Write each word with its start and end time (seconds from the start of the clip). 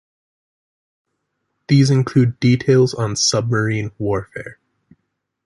These 1.67 1.91
included 1.91 2.39
details 2.39 2.95
on 2.95 3.15
submarine 3.15 3.91
warfare. 3.99 4.57